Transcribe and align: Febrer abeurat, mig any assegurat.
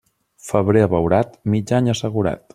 Febrer 0.45 0.81
abeurat, 0.87 1.39
mig 1.55 1.77
any 1.81 1.93
assegurat. 1.95 2.47